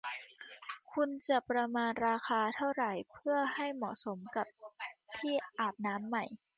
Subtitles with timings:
[0.91, 4.45] คุณจะประมาณราคาเท่าไหร่เพื่อให้เหมาะสมกับ
[5.17, 6.23] ที่อาบน้ำใหม่